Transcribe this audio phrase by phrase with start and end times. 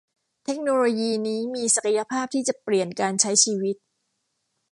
[0.45, 3.75] เทคโนโลยีนี้มีศักยภาพที่จะเปลี่ยนการใช้ชีวิต